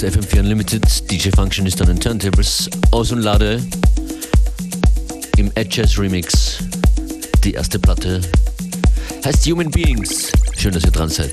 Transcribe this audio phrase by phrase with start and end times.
[0.00, 0.16] to all human beings.
[0.16, 1.10] Das ist FM4 Unlimited.
[1.10, 2.70] DJ Functionist an den Turntables.
[2.90, 3.62] Aus und lade
[5.36, 6.58] im Ed Jazz Remix.
[7.44, 8.20] Die erste Platte
[9.24, 10.32] heißt Human Beings.
[10.56, 11.32] Schön, dass ihr dran seid.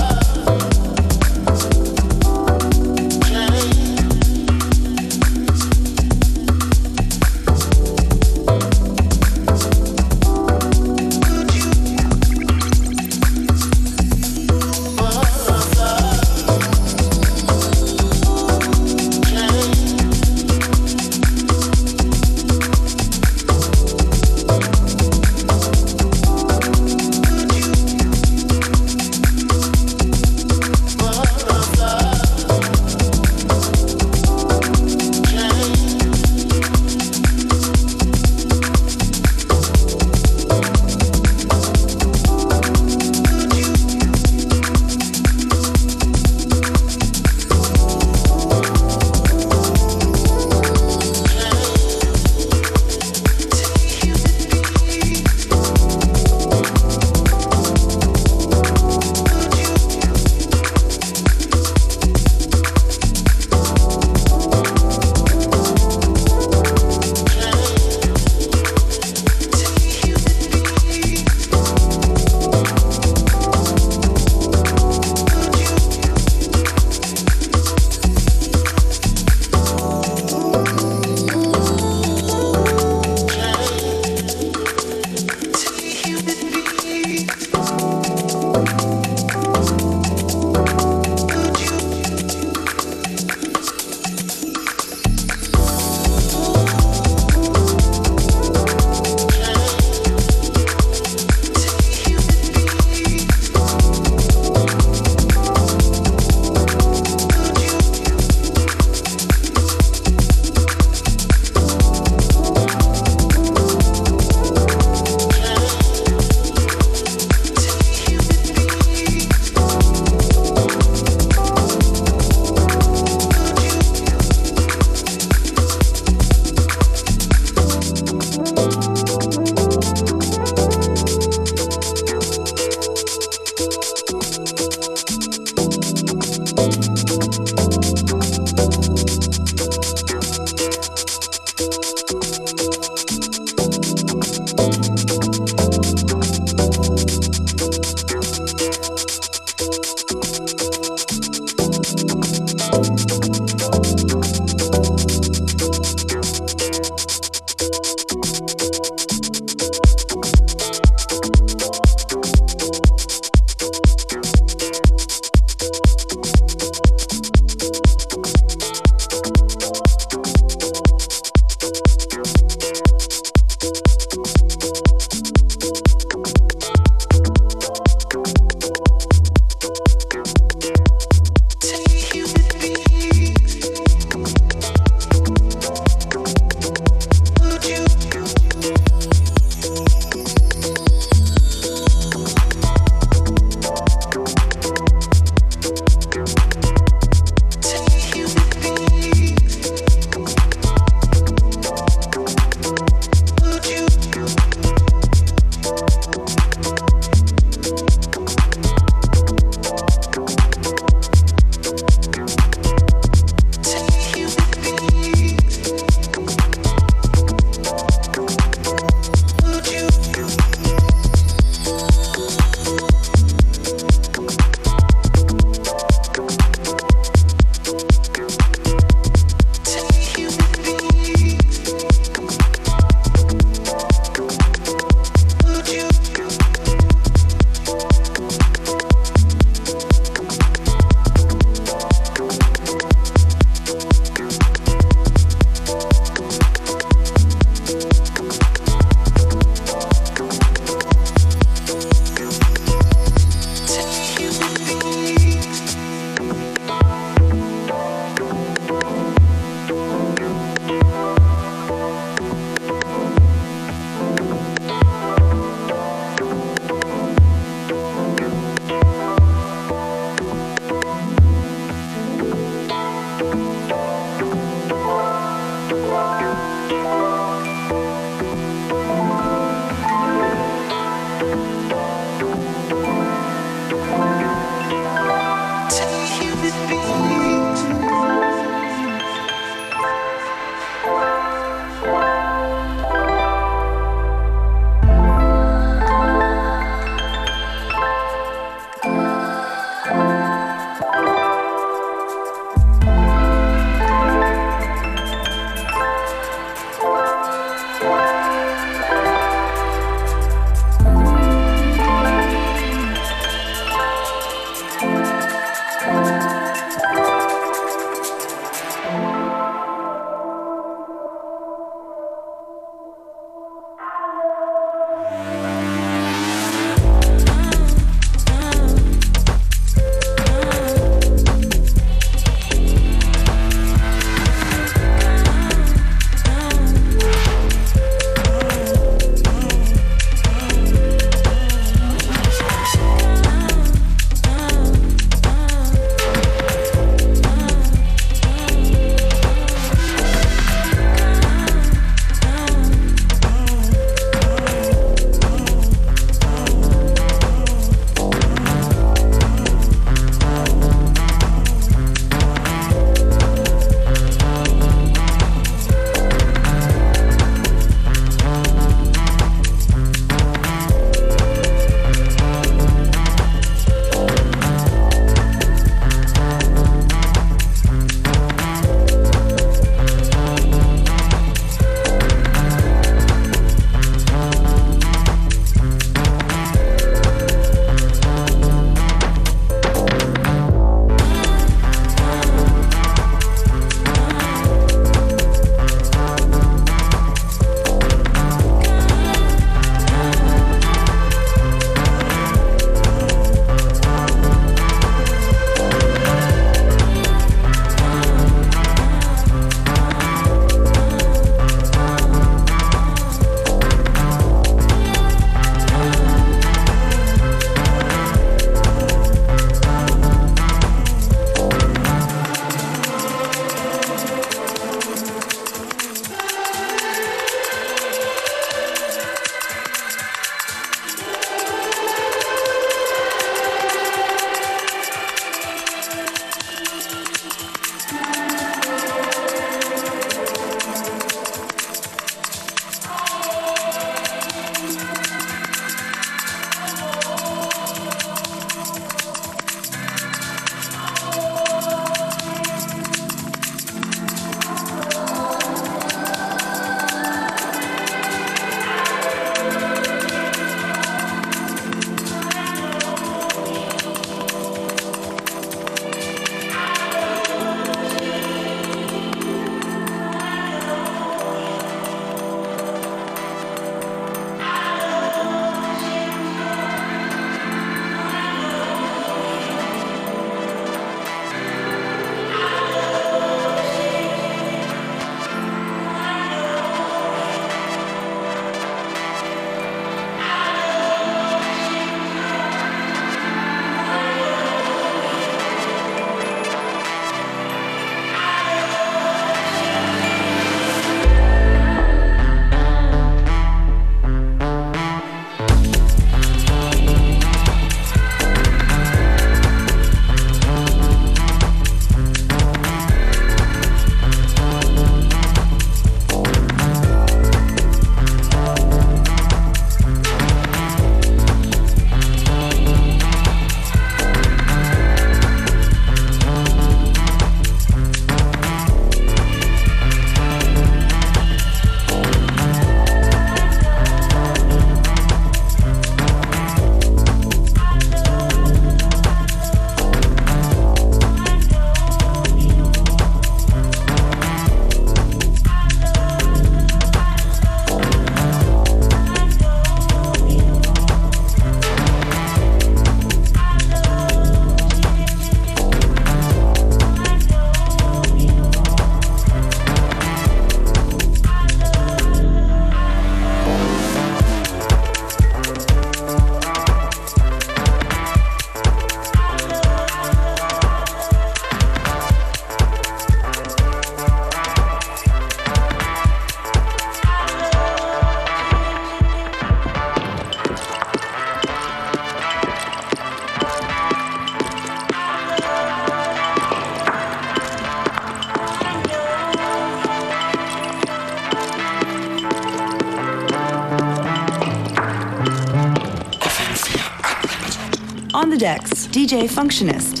[598.21, 600.00] On the decks, DJ Functionist.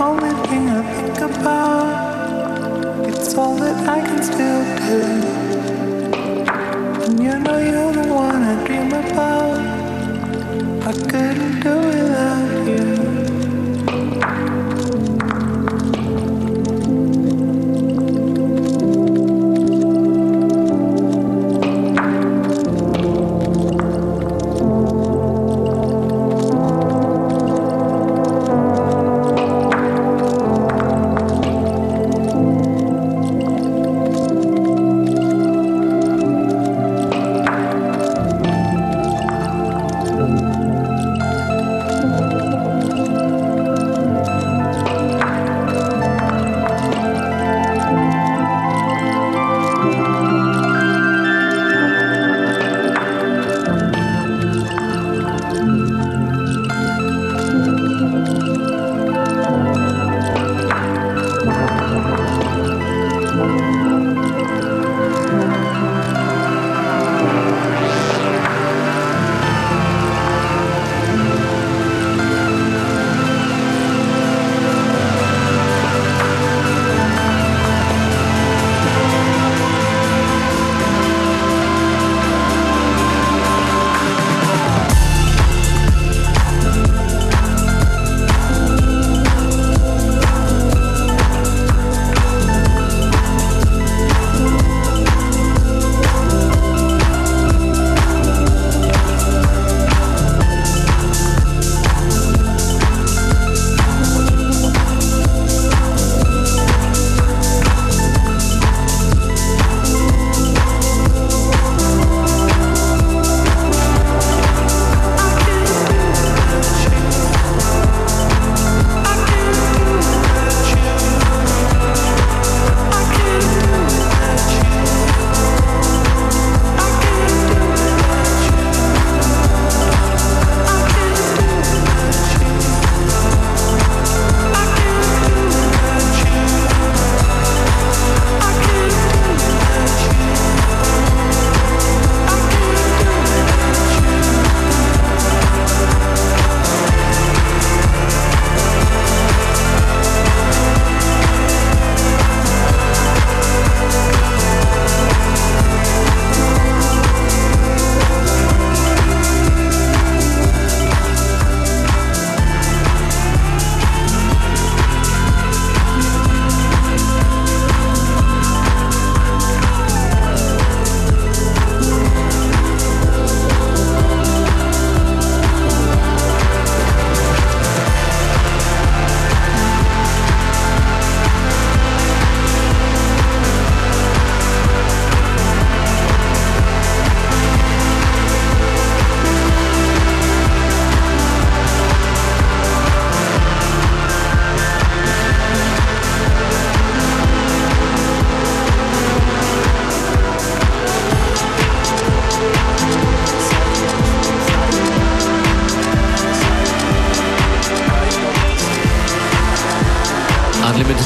[0.00, 3.06] only thing I think about.
[3.06, 5.00] It's all that I can still do.
[7.04, 9.58] And you know you're the one I dream about.
[10.88, 12.29] I couldn't do it without.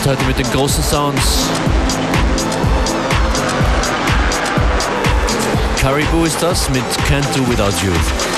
[0.04, 1.48] Playlist heute mit den großen Sounds.
[5.80, 8.33] Caribou ist das mit Can't Do Without You.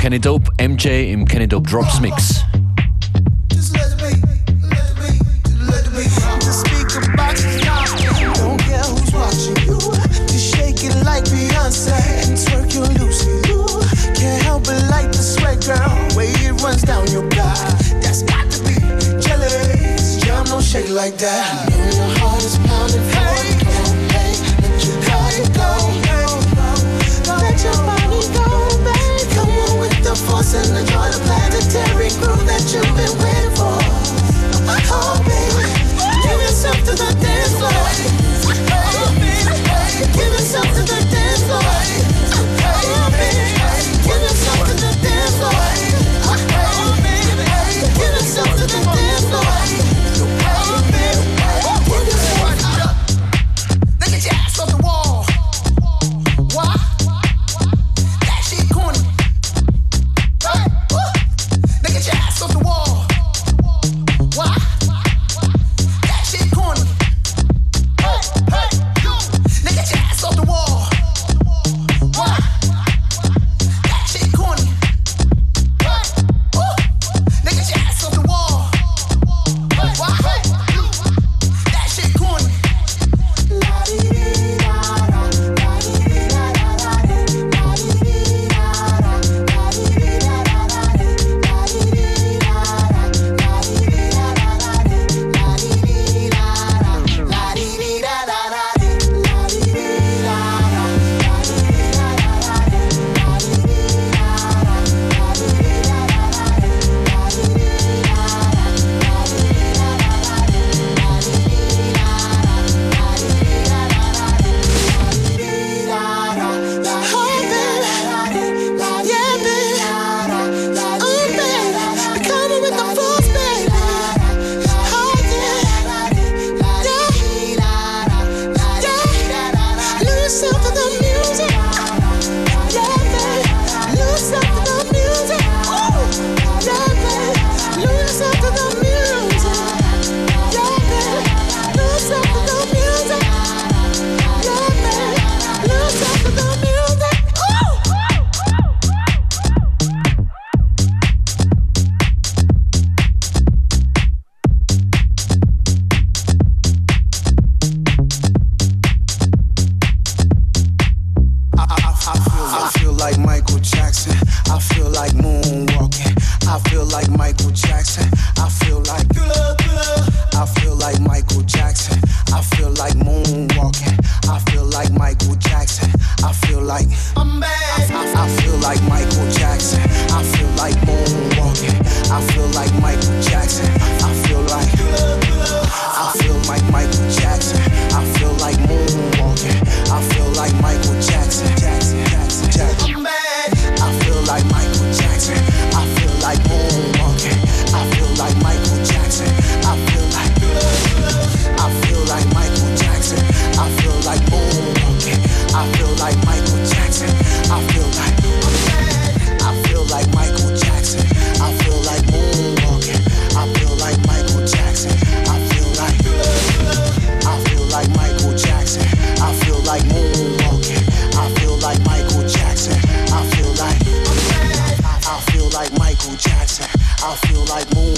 [0.00, 2.42] Kenny Dope MJ im Kenny Dope Drops Mix.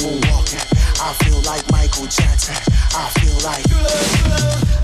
[0.02, 0.32] people.
[1.00, 2.56] I feel like Michael Jackson.
[2.94, 3.64] I feel like.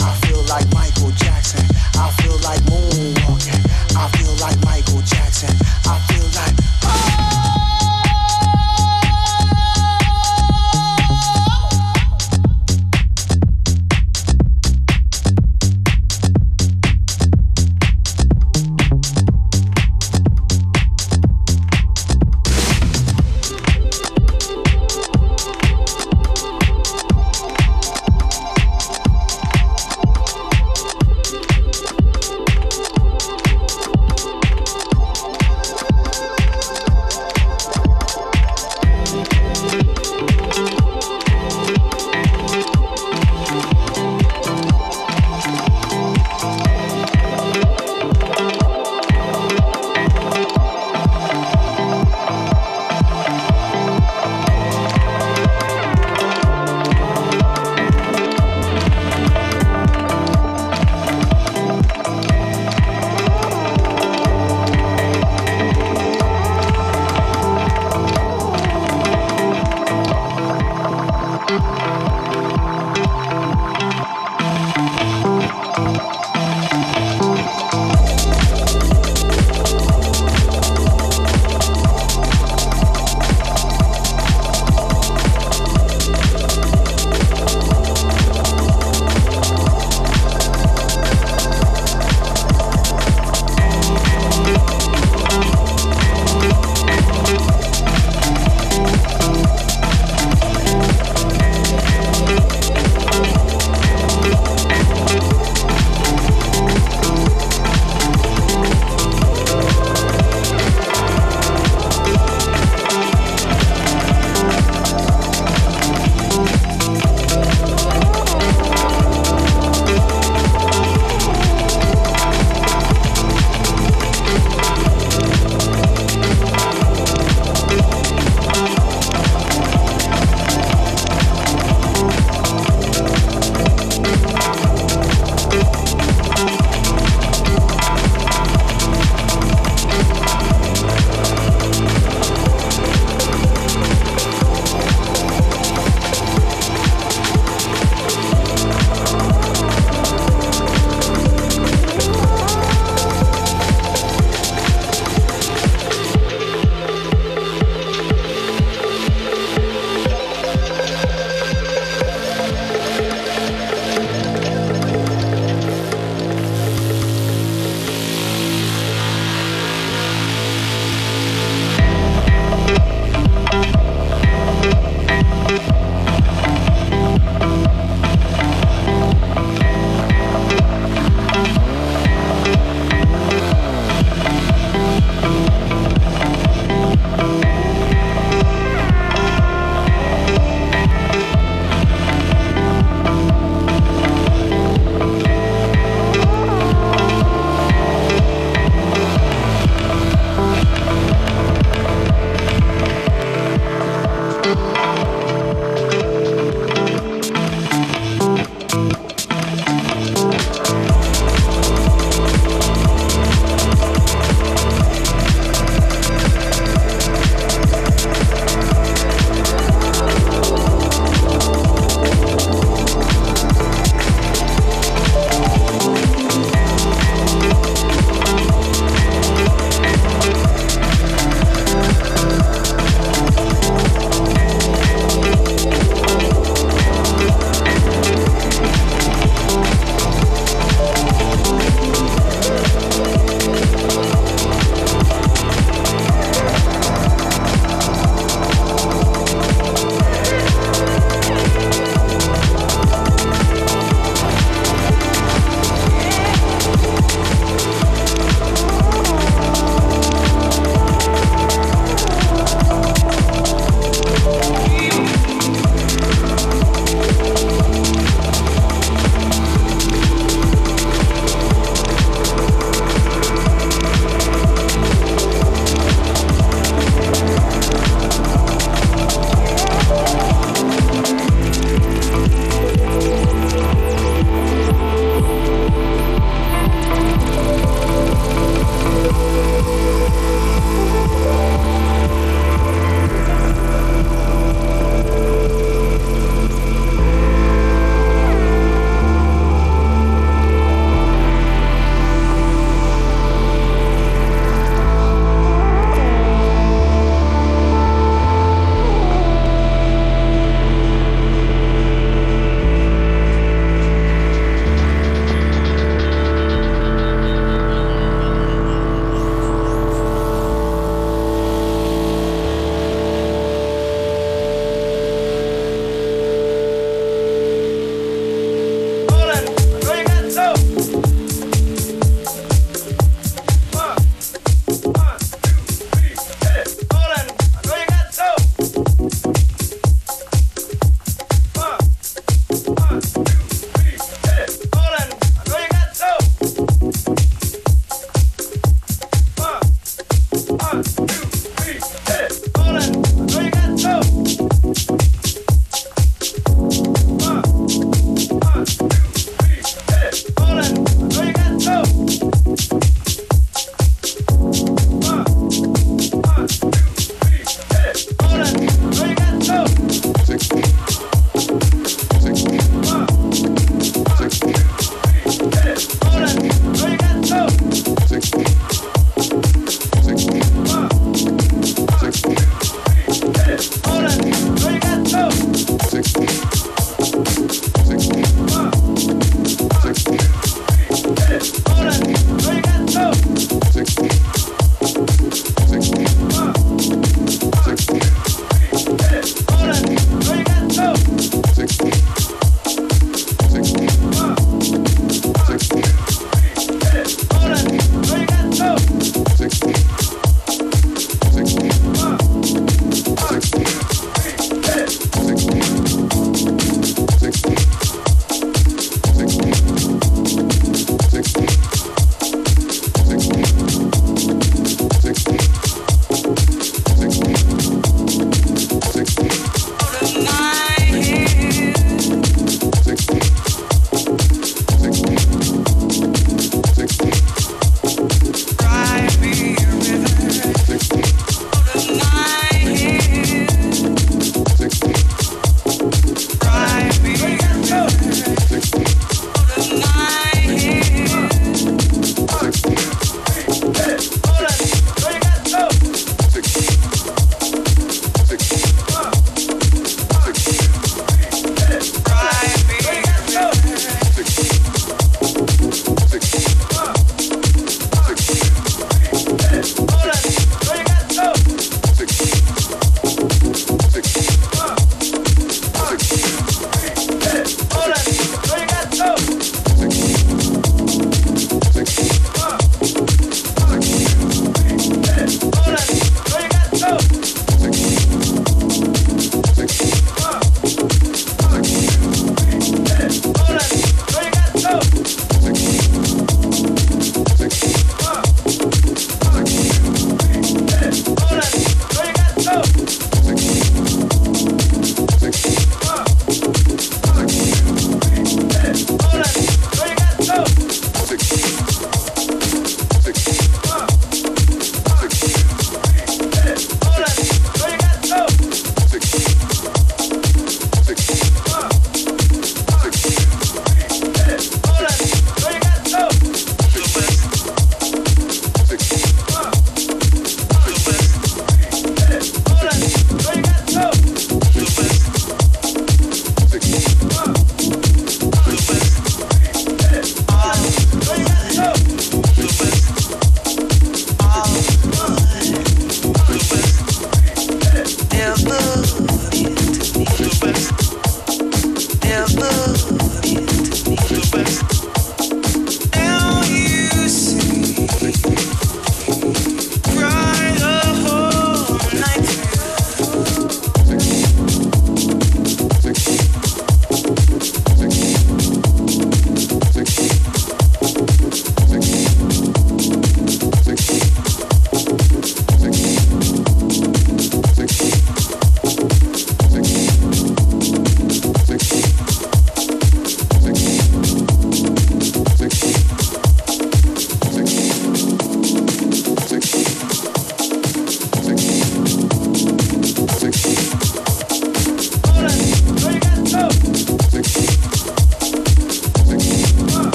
[0.00, 1.64] I feel like Michael Jackson.
[1.94, 3.62] I feel like moonwalking.
[3.96, 5.54] I feel like Michael Jackson.
[5.86, 6.73] I feel like.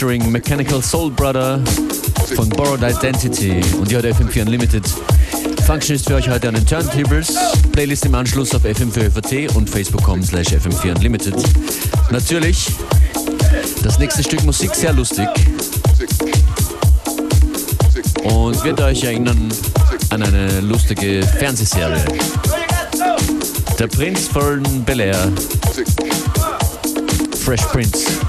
[0.00, 1.60] Featuring Mechanical Soul Brother
[2.34, 4.82] von Borrowed Identity und ihr hört FM4 Unlimited.
[5.66, 7.34] Function ist für euch heute an den Turntables.
[7.72, 11.34] Playlist im Anschluss auf FM4FAT und facebook.com slash FM4 Unlimited.
[12.10, 12.68] Natürlich
[13.82, 15.28] das nächste Stück Musik sehr lustig
[18.24, 19.52] und wird euch erinnern
[20.08, 22.02] an eine lustige Fernsehserie.
[23.78, 25.30] Der Prinz von Bel Air.
[27.44, 28.19] Fresh Prince.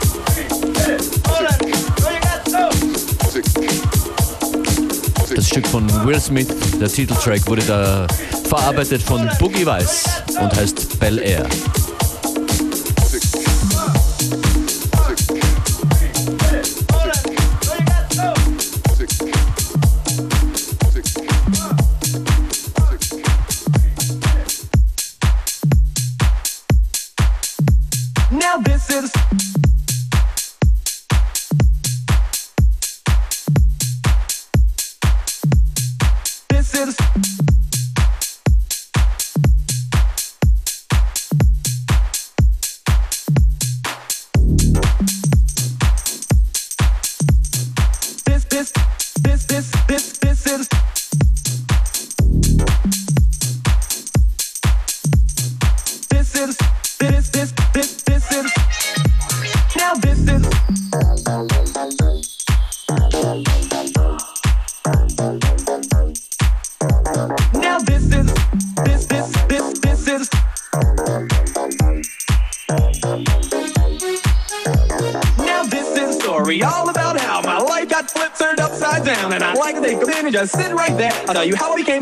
[5.52, 6.48] Stück von Will Smith,
[6.80, 8.08] der Titeltrack, wurde da
[8.46, 11.46] verarbeitet von Boogie Weiss und heißt Bel Air.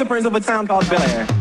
[0.10, 1.38] Friends of a town called Bel Air.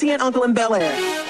[0.00, 1.29] Auntie and Uncle in Bel Air.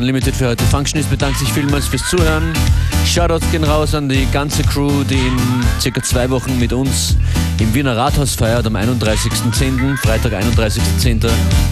[0.00, 0.64] Unlimited für heute.
[0.64, 2.54] Functionist bedankt sich vielmals fürs Zuhören.
[3.04, 5.36] Shoutouts gehen raus an die ganze Crew, die in
[5.78, 7.16] circa zwei Wochen mit uns
[7.58, 11.28] im Wiener Rathaus feiert, am 31.10., Freitag 31.10.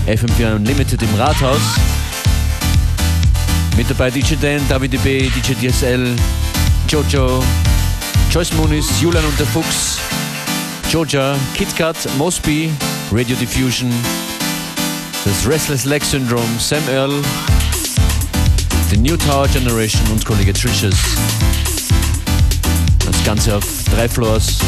[0.07, 1.63] FM4 Unlimited im Rathaus.
[3.79, 6.15] Mit dabei DJ Dan, David DB, DJ DSL,
[6.87, 7.43] Jojo,
[8.31, 9.99] Joyce Muniz, Julian und der Fuchs,
[10.91, 12.71] Joja, KitKat, Mosby,
[13.11, 13.91] Radio Diffusion,
[15.25, 17.23] das Restless Leg Syndrome, Sam Earl,
[18.91, 20.95] The New Tower Generation und Kollege Trishas.
[23.05, 23.65] Das Ganze auf
[23.95, 24.59] drei Floors.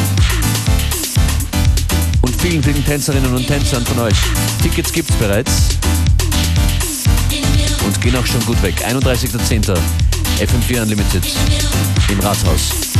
[2.21, 4.17] Und vielen, vielen Tänzerinnen und Tänzern von euch.
[4.61, 5.69] Tickets gibt's bereits.
[7.85, 8.75] Und gehen auch schon gut weg.
[8.87, 9.75] 31.10.
[10.39, 11.23] FM4 Unlimited
[12.09, 12.90] im Rathaus.